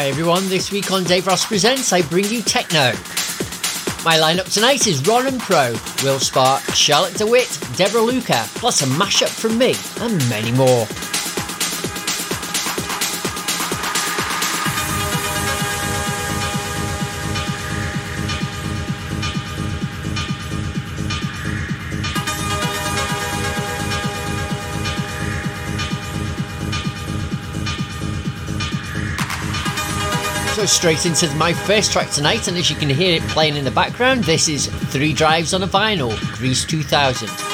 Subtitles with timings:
[0.00, 2.92] Hi everyone, this week on Daveros Presents, I bring you techno.
[4.02, 8.80] My lineup tonight is Ron and Pro, Will Spark, Charlotte de Witte, Deborah Luca, plus
[8.80, 10.86] a mashup from me, and many more.
[30.60, 33.64] So straight into my first track tonight, and as you can hear it playing in
[33.64, 37.49] the background, this is Three Drives on a Vinyl, Greece 2000.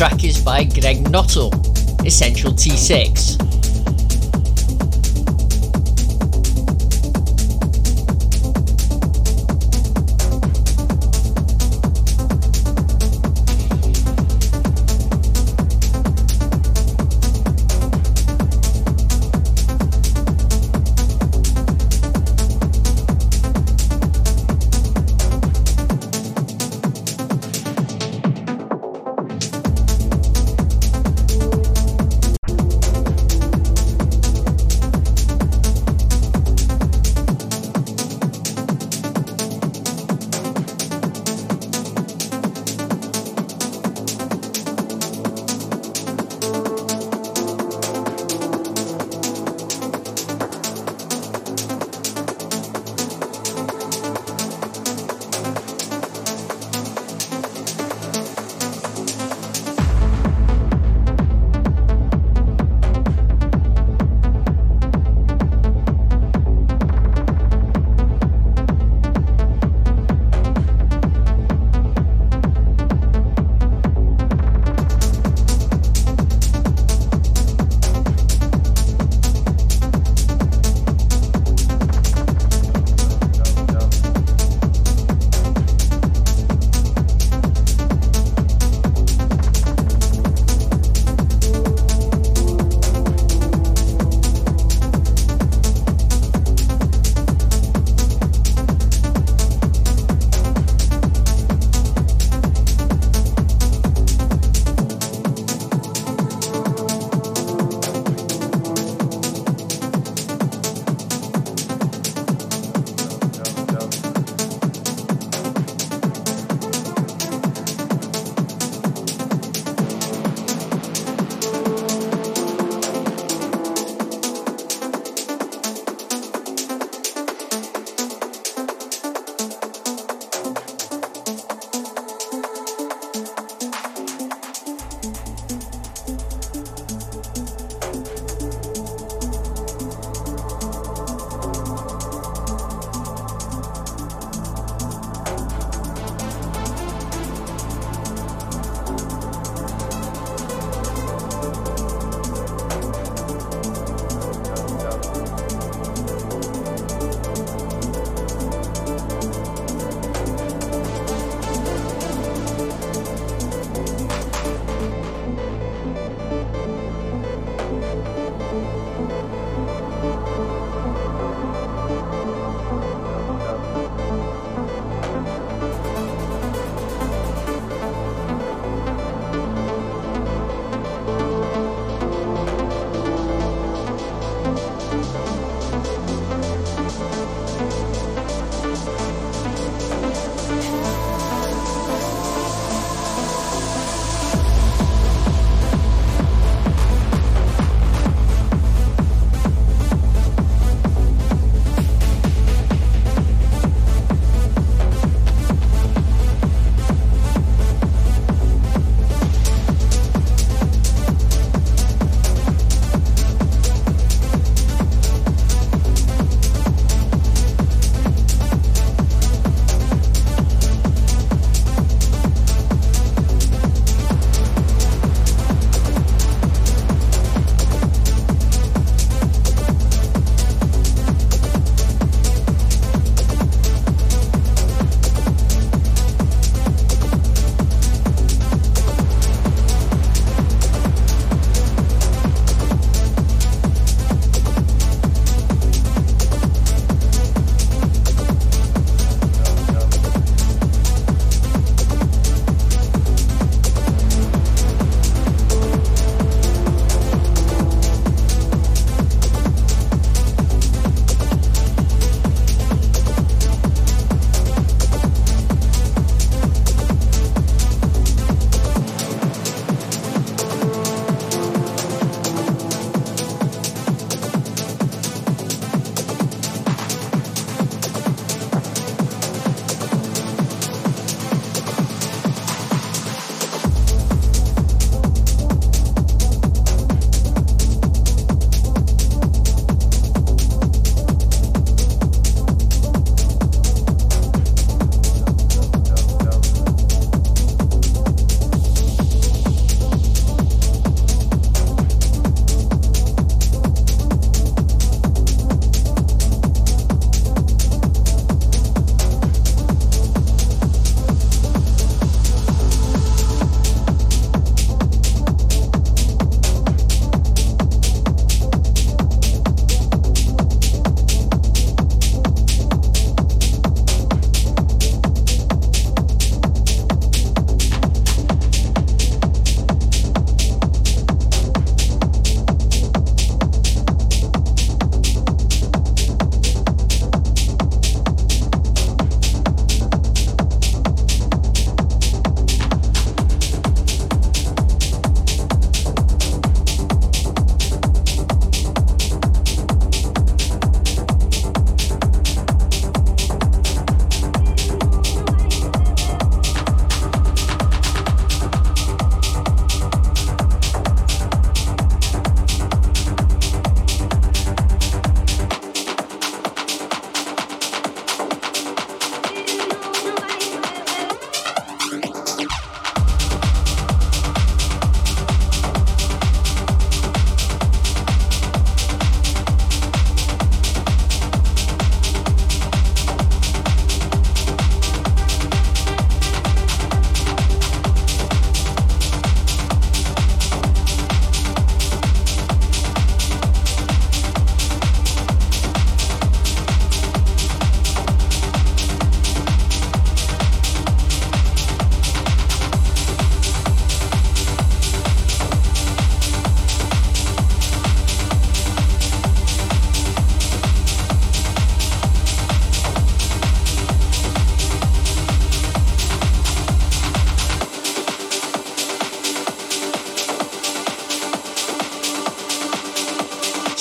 [0.00, 1.50] Track is by Greg Nottle,
[2.06, 3.49] Essential T6.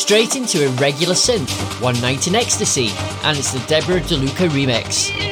[0.09, 1.51] Straight into Irregular Synth,
[1.83, 2.89] One Night in Ecstasy,
[3.23, 5.28] and it's the Deborah De Luca remix.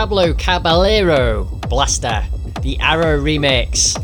[0.00, 2.24] Pablo Caballero, Blaster,
[2.62, 3.99] the Arrow remix.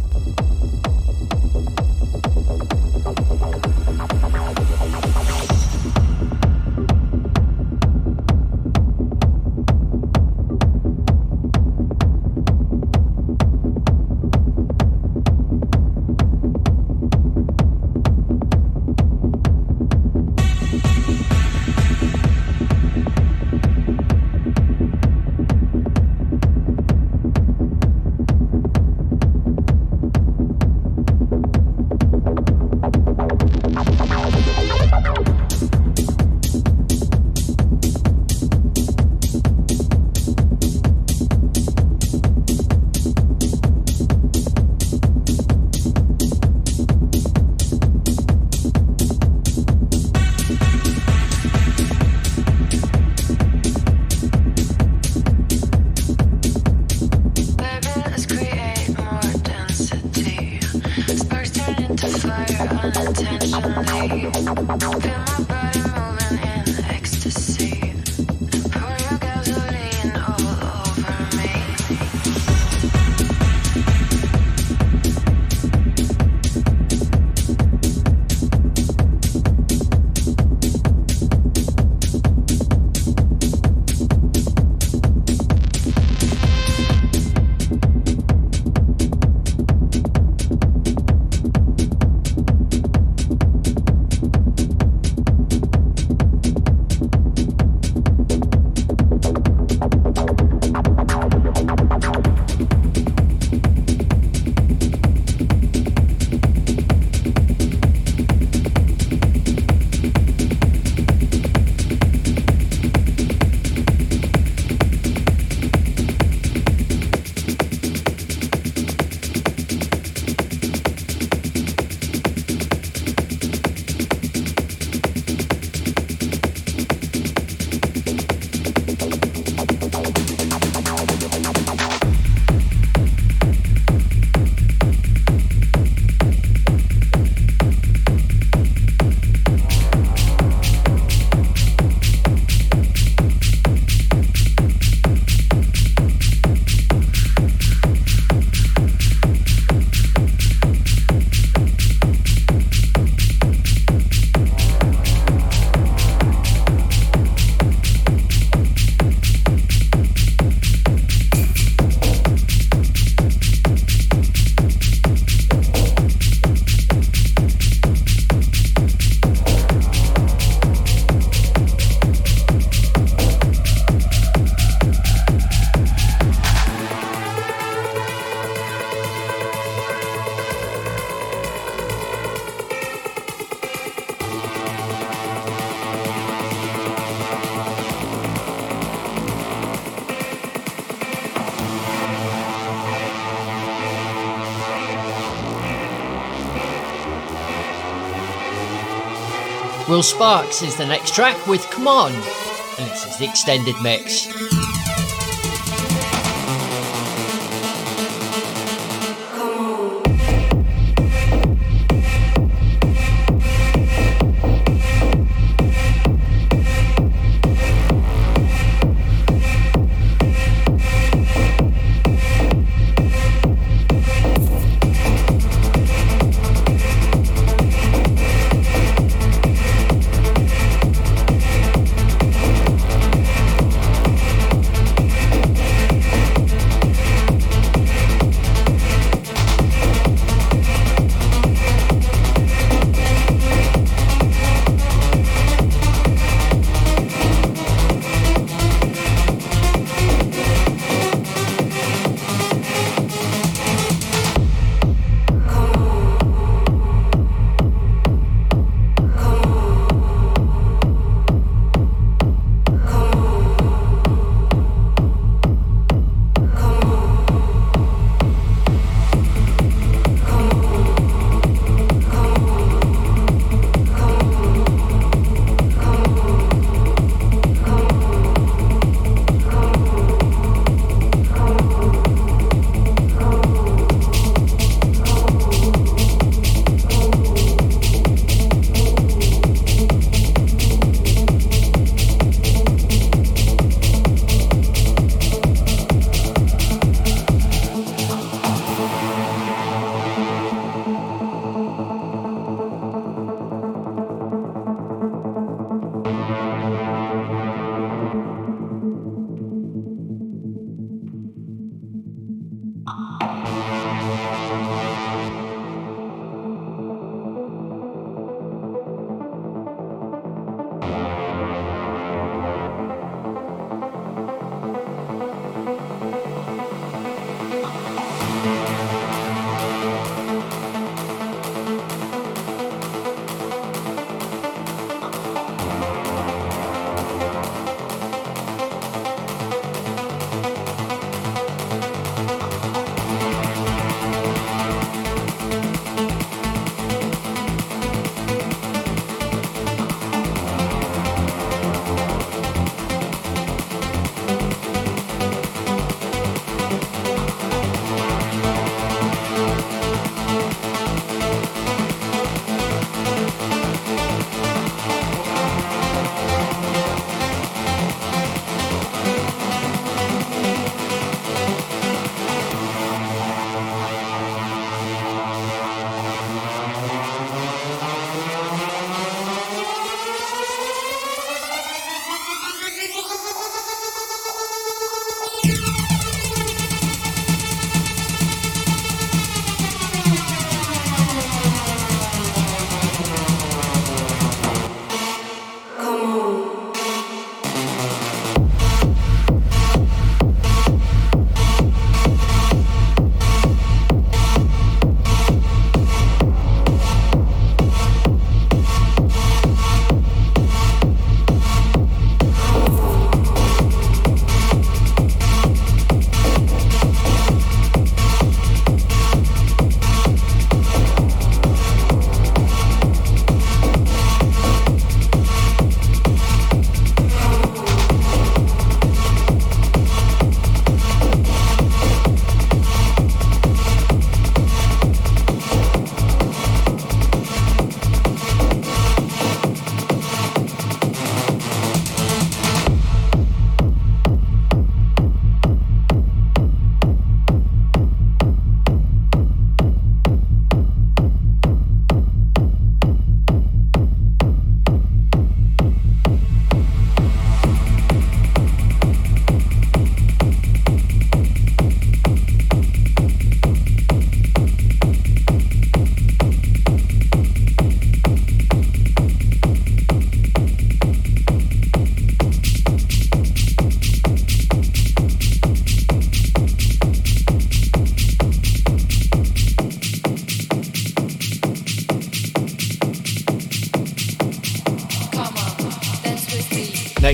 [199.97, 204.46] Will Sparks is the next track with Come On, and this is the extended mix.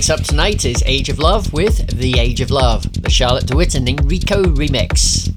[0.02, 3.56] Next up tonight is Age of Love with The Age of Love, the Charlotte de
[3.56, 5.30] Witte and Enrico remix.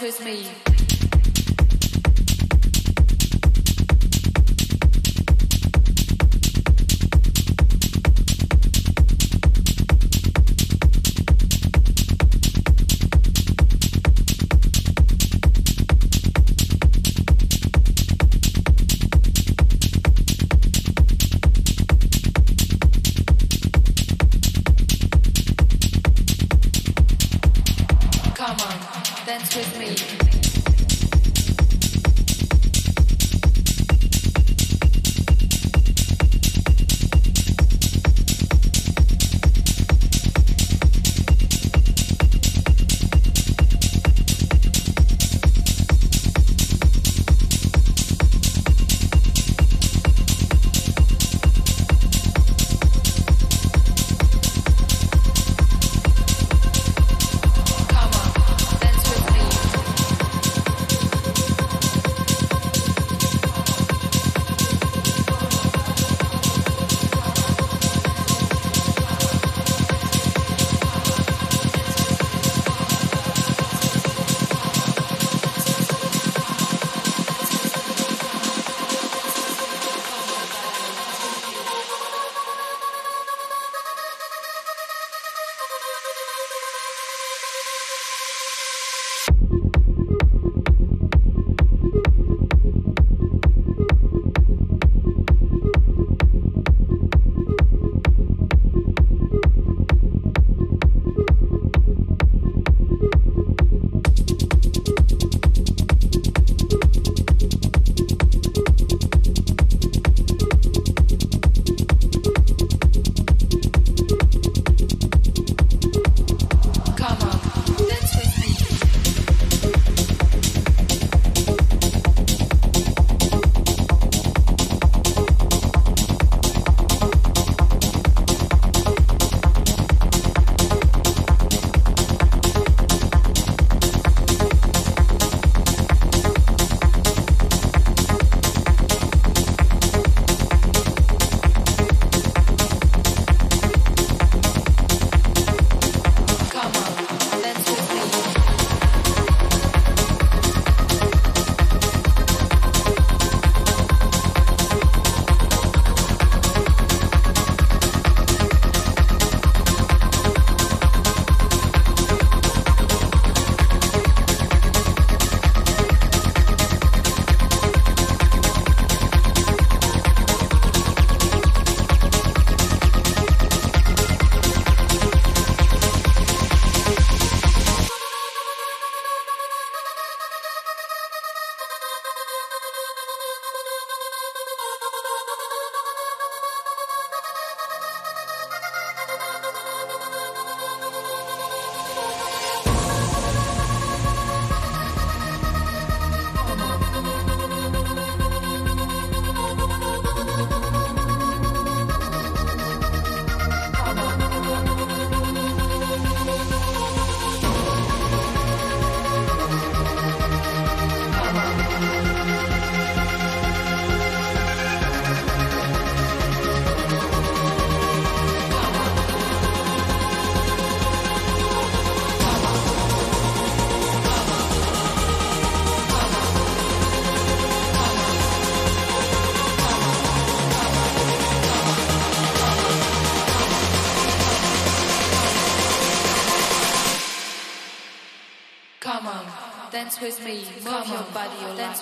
[0.00, 0.71] with me.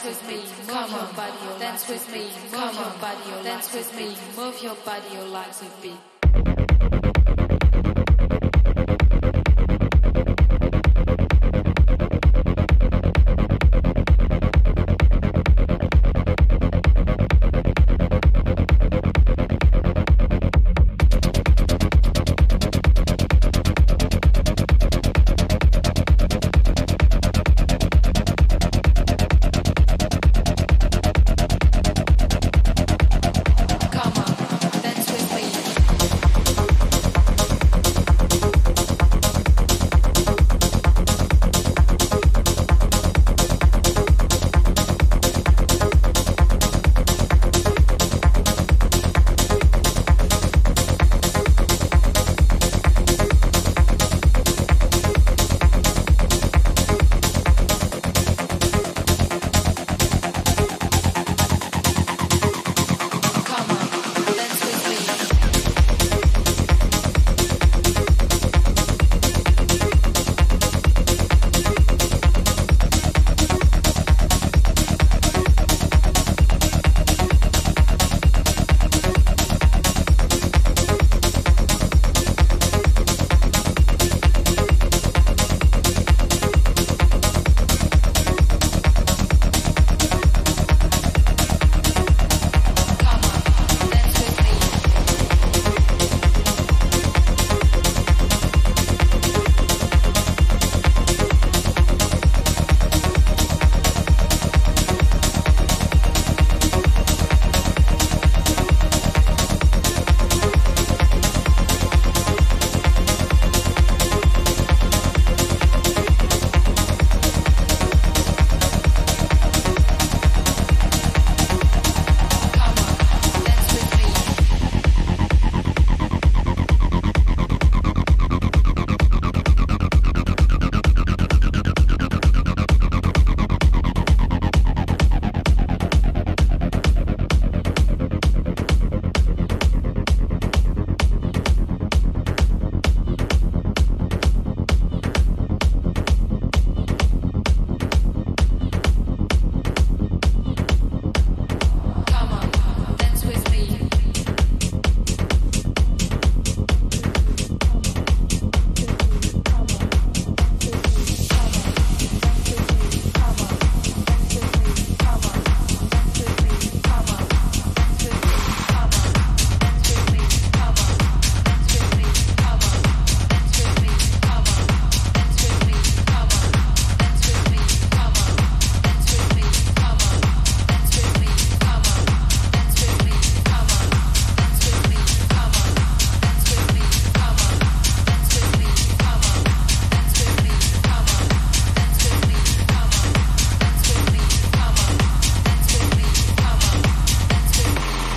[0.02, 0.36] Dance with me,
[0.66, 5.14] move your body, dance with me, move your body, dance with me, move your body,
[5.14, 6.29] your legs with beat.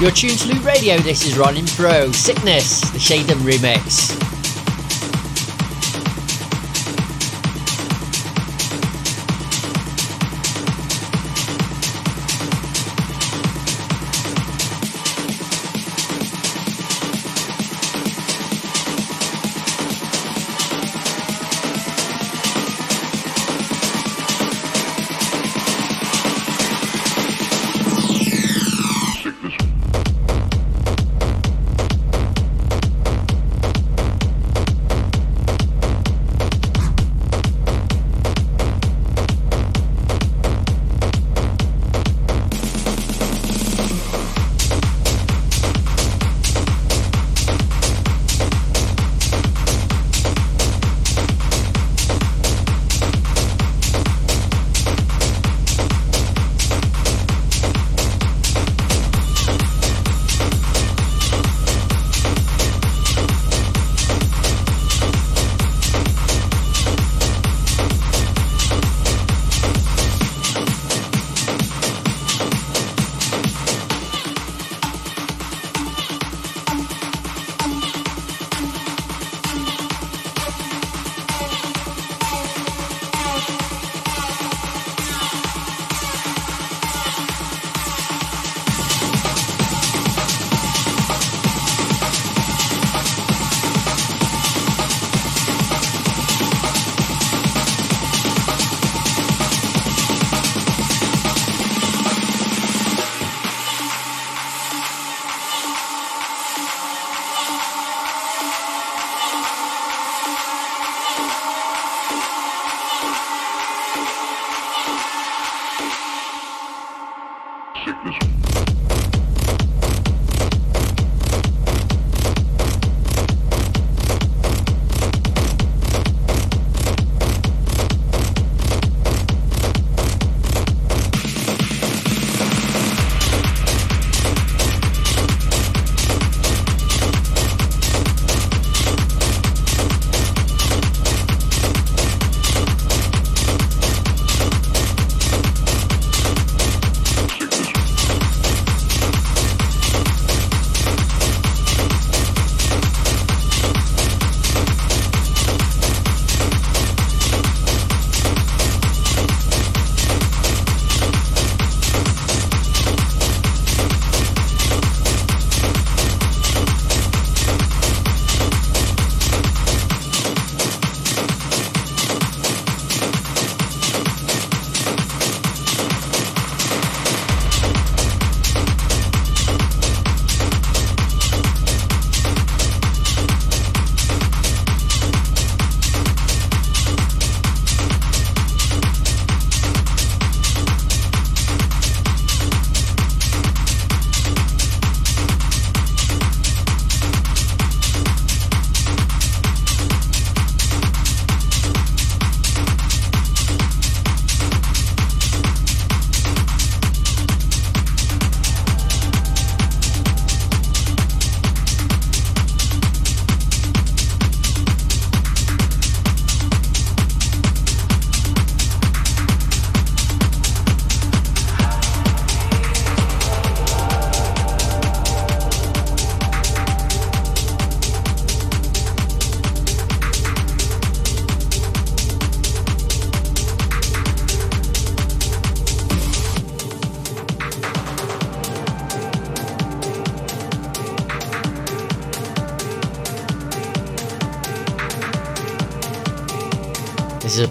[0.04, 4.33] You're tuned to Loop Radio, this is Ronin Pro, Sickness, the Shadem remix.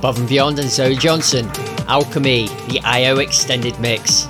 [0.02, 1.48] Above and Beyond and Zoe Johnston.
[1.86, 4.26] Alchemy, the IO extended mix.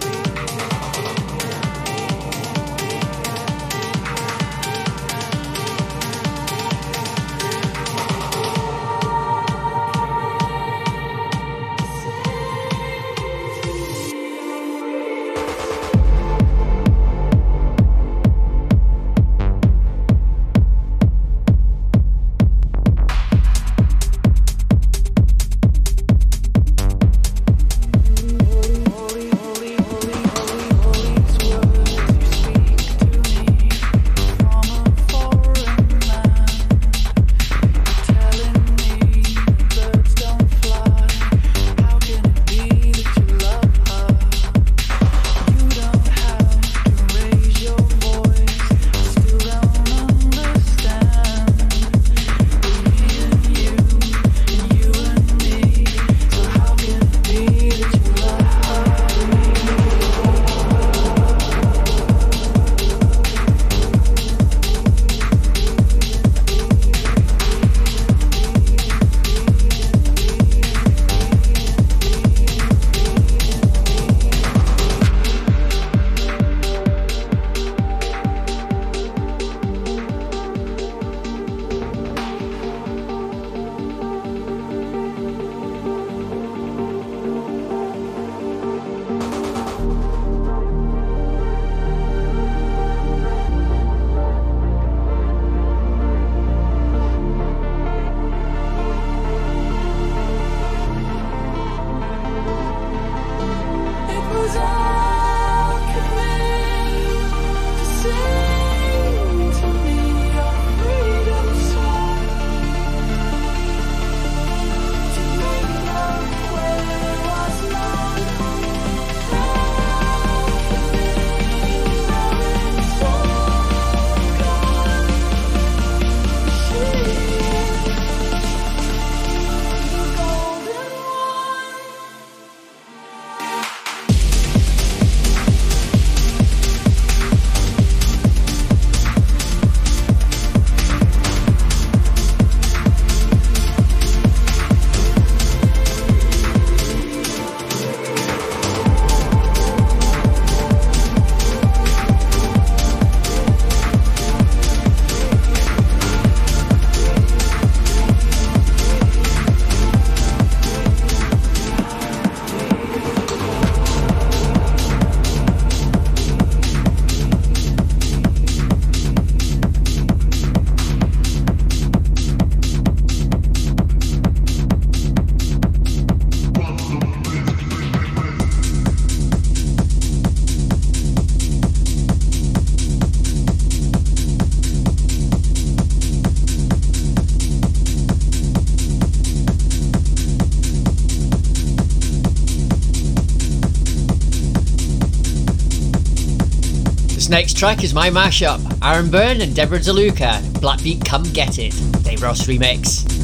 [197.28, 198.60] Next track is my mashup.
[198.82, 203.21] Aaron Byrne and Deborah De Luca, Blackbeat Come Get It, Daveros remix.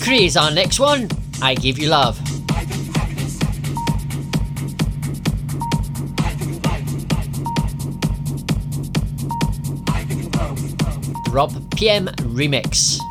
[0.00, 1.08] Cree is our next one.
[1.42, 2.18] I Give You Love.
[11.30, 13.07] Rob PM Remix.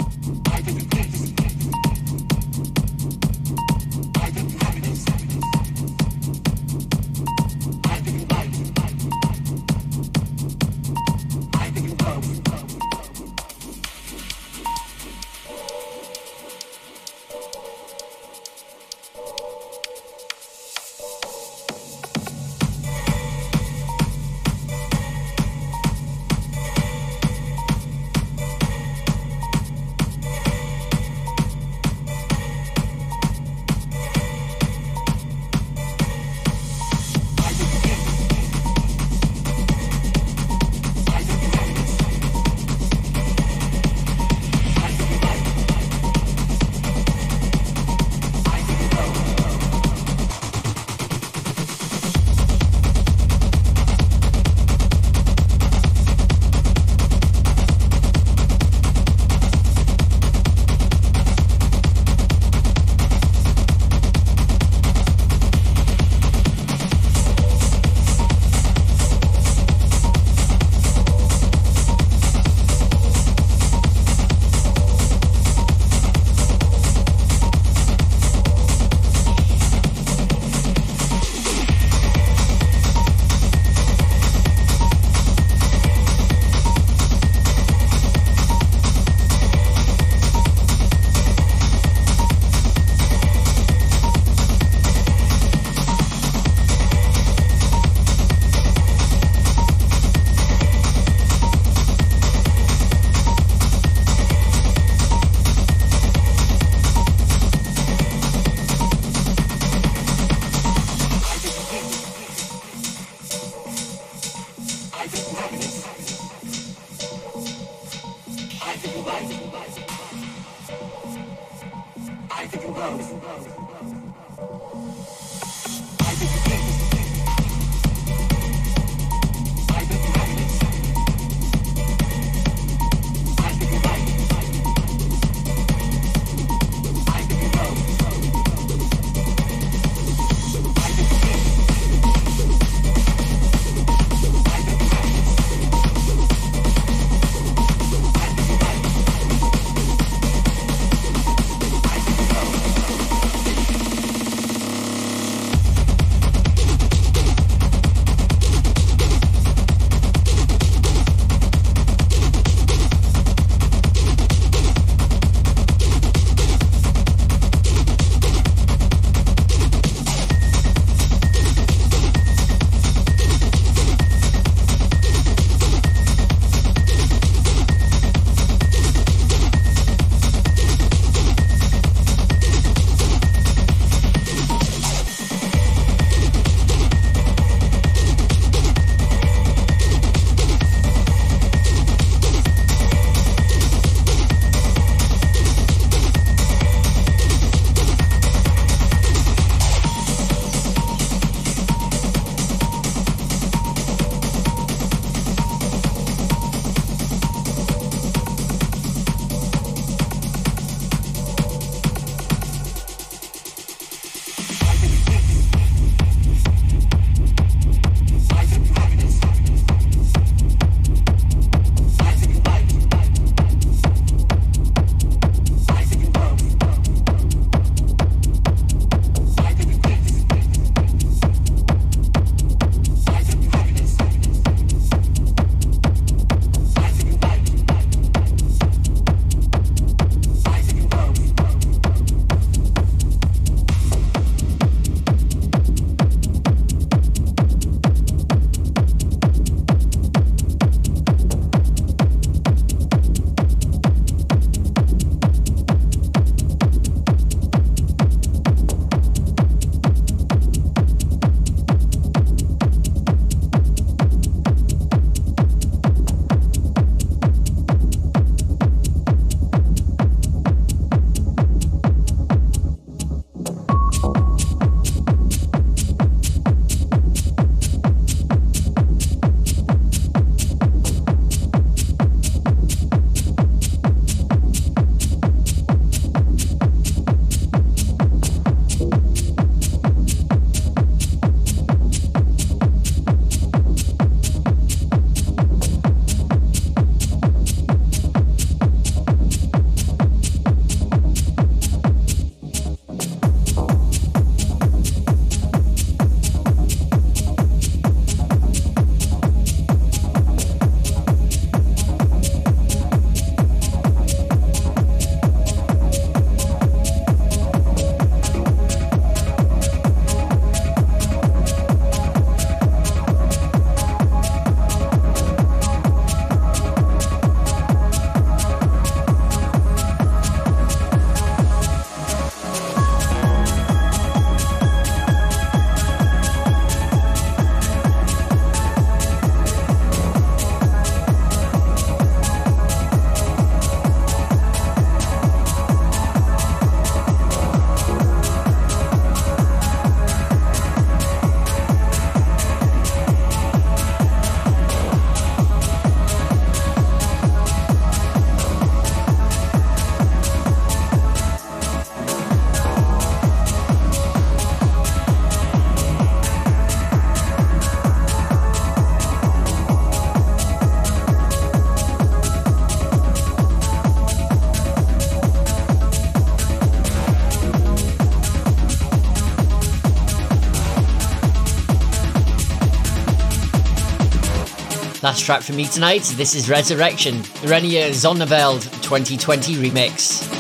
[385.08, 390.37] Last track for me tonight, this is Resurrection, Reinier Zonneveld 2020 remix.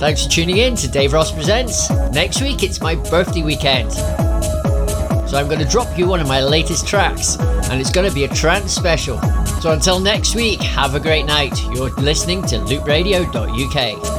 [0.00, 1.90] Thanks for tuning in to Daveros Presents.
[2.10, 3.92] Next week it's my birthday weekend.
[3.92, 8.14] So I'm going to drop you one of my latest tracks, and it's going to
[8.14, 9.20] be a trance special.
[9.60, 11.52] So until next week, have a great night.
[11.74, 14.09] You're listening to loopradio.uk.